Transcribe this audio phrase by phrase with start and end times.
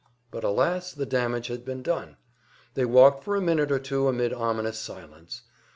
[0.31, 2.17] But alas, the damage had been done!
[2.73, 5.43] They walked for a minute or two amid ominous silence.